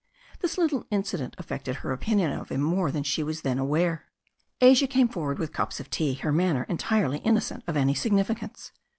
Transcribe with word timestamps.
This 0.39 0.57
little 0.57 0.87
incident 0.89 1.35
affected 1.37 1.75
her 1.75 1.91
opinion 1.91 2.31
of 2.31 2.49
him 2.49 2.59
more 2.59 2.91
than 2.91 3.03
she 3.03 3.21
was 3.21 3.43
then 3.43 3.59
aware 3.59 3.93
of. 4.59 4.67
Asia 4.69 4.87
came 4.87 5.07
forward 5.07 5.37
with 5.37 5.53
cups 5.53 5.79
of 5.79 5.91
tea, 5.91 6.15
her 6.15 6.31
manner 6.31 6.63
entirely 6.63 7.19
innocent 7.19 7.63
of 7.67 7.77
any 7.77 7.93
significance. 7.93 8.71